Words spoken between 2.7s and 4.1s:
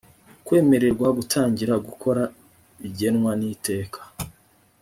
bigenwa n iteka